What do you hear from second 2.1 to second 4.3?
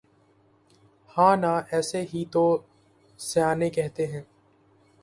لئے تو سیانے کہتے ہیں